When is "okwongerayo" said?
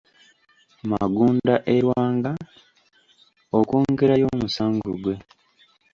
3.57-4.25